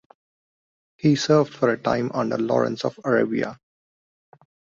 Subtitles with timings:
[0.97, 3.59] He served for a time under Lawrence of Arabia.